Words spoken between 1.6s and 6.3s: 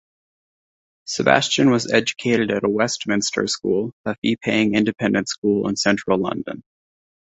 was educated at Westminster School, a fee-paying independent school in Central